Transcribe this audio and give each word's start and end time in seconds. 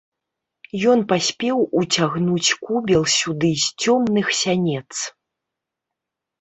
Ён 0.93 1.03
паспеў 1.11 1.57
уцягнуць 1.81 2.55
кубел 2.65 3.03
сюды 3.19 3.53
з 3.67 3.87
цёмных 3.87 4.35
сянец. 4.41 4.85